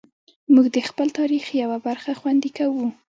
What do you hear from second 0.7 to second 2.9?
د خپل تاریخ یوه برخه خوندي کوو.